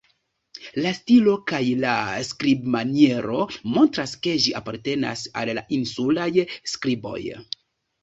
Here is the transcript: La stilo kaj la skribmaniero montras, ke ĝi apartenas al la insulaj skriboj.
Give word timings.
La 0.85 0.93
stilo 0.99 1.35
kaj 1.51 1.59
la 1.83 1.91
skribmaniero 2.31 3.45
montras, 3.77 4.17
ke 4.27 4.35
ĝi 4.49 4.57
apartenas 4.63 5.29
al 5.45 5.57
la 5.63 5.69
insulaj 5.81 6.31
skriboj. 6.77 7.19